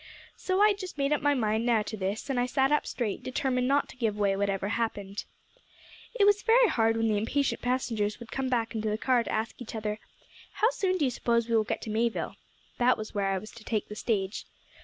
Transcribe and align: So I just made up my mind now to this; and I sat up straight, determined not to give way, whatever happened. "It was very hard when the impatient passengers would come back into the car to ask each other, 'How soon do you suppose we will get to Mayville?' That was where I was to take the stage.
So 0.35 0.61
I 0.63 0.73
just 0.73 0.97
made 0.97 1.13
up 1.13 1.21
my 1.21 1.35
mind 1.35 1.63
now 1.63 1.83
to 1.83 1.95
this; 1.95 2.27
and 2.27 2.39
I 2.39 2.47
sat 2.47 2.71
up 2.71 2.87
straight, 2.87 3.21
determined 3.21 3.67
not 3.67 3.87
to 3.89 3.95
give 3.95 4.17
way, 4.17 4.35
whatever 4.35 4.69
happened. 4.69 5.25
"It 6.19 6.25
was 6.25 6.41
very 6.41 6.69
hard 6.69 6.97
when 6.97 7.07
the 7.07 7.19
impatient 7.19 7.61
passengers 7.61 8.19
would 8.19 8.31
come 8.31 8.49
back 8.49 8.73
into 8.73 8.89
the 8.89 8.97
car 8.97 9.23
to 9.23 9.31
ask 9.31 9.61
each 9.61 9.75
other, 9.75 9.99
'How 10.53 10.71
soon 10.71 10.97
do 10.97 11.05
you 11.05 11.11
suppose 11.11 11.47
we 11.47 11.55
will 11.55 11.63
get 11.63 11.83
to 11.83 11.91
Mayville?' 11.91 12.37
That 12.79 12.97
was 12.97 13.13
where 13.13 13.27
I 13.27 13.37
was 13.37 13.51
to 13.51 13.63
take 13.63 13.89
the 13.89 13.95
stage. 13.95 14.47